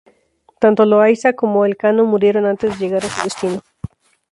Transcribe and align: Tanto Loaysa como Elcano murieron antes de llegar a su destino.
Tanto 0.59 0.83
Loaysa 0.83 1.33
como 1.33 1.63
Elcano 1.63 2.05
murieron 2.05 2.47
antes 2.47 2.71
de 2.71 2.77
llegar 2.83 3.03
a 3.05 3.09
su 3.09 3.23
destino. 3.23 3.59